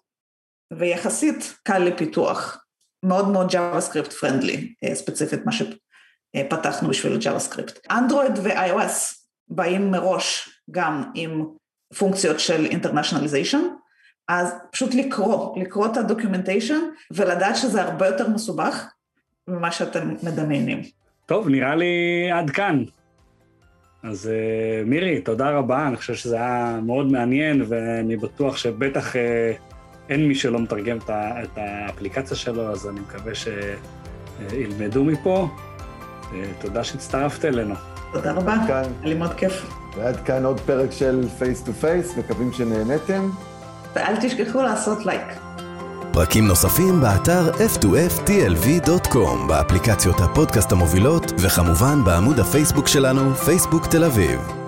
ויחסית 0.73 1.53
קל 1.63 1.79
לפיתוח. 1.79 2.65
מאוד 3.05 3.29
מאוד 3.29 3.51
JavaScript 3.51 4.11
friendly, 4.11 4.57
אה, 4.83 4.95
ספציפית 4.95 5.45
מה 5.45 5.51
שפתחנו 5.51 6.89
בשביל 6.89 7.17
JavaScript. 7.17 7.79
אנדרואיד 7.91 8.31
ו-iOS 8.43 9.15
באים 9.47 9.91
מראש 9.91 10.49
גם 10.71 11.03
עם 11.13 11.45
פונקציות 11.97 12.39
של 12.39 12.65
internationalization, 12.65 13.59
אז 14.27 14.53
פשוט 14.71 14.93
לקרוא, 14.93 15.61
לקרוא 15.61 15.85
את 15.85 15.97
הדוקימנטיישן 15.97 16.79
ולדעת 17.11 17.55
שזה 17.55 17.81
הרבה 17.81 18.07
יותר 18.07 18.29
מסובך 18.29 18.85
ממה 19.48 19.72
שאתם 19.72 20.15
מדמיינים. 20.24 20.81
טוב, 21.25 21.50
נראה 21.50 21.75
לי 21.75 22.29
עד 22.33 22.50
כאן. 22.50 22.83
אז 24.03 24.29
uh, 24.29 24.89
מירי, 24.89 25.22
תודה 25.22 25.50
רבה, 25.50 25.87
אני 25.87 25.98
חושב 25.98 26.13
שזה 26.13 26.35
היה 26.35 26.79
מאוד 26.85 27.11
מעניין, 27.11 27.63
ואני 27.67 28.17
בטוח 28.17 28.57
שבטח 28.57 29.15
uh, 29.15 29.20
אין 30.09 30.27
מי 30.27 30.35
שלא 30.35 30.59
מתרגם 30.59 30.98
את 30.98 31.57
האפליקציה 31.57 32.37
שלו, 32.37 32.72
אז 32.72 32.87
אני 32.87 33.00
מקווה 33.00 33.31
שילמדו 33.35 35.03
מפה. 35.03 35.48
Uh, 36.22 36.33
תודה 36.61 36.83
שהצטרפת 36.83 37.45
אלינו. 37.45 37.75
תודה 38.13 38.31
רבה, 38.31 38.55
היה 38.67 38.81
לי 39.03 39.15
מאוד 39.15 39.33
כיף. 39.33 39.65
ועד 39.98 40.17
כאן 40.25 40.45
עוד 40.45 40.59
פרק 40.59 40.91
של 40.91 41.27
Face 41.39 41.63
to 41.63 41.74
Face, 41.74 42.18
מקווים 42.17 42.53
שנהנתם. 42.53 43.29
ואל 43.95 44.15
תשכחו 44.22 44.61
לעשות 44.61 45.05
לייק. 45.05 45.27
פרקים 46.13 46.48
נוספים 46.48 47.01
באתר 47.01 47.51
f2ftlv.com, 47.51 49.48
באפליקציות 49.48 50.15
הפודקאסט 50.19 50.72
המובילות, 50.72 51.31
וכמובן 51.39 52.03
בעמוד 52.05 52.39
הפייסבוק 52.39 52.87
שלנו, 52.87 53.35
פייסבוק 53.35 53.85
תל 53.85 54.03
אביב. 54.03 54.58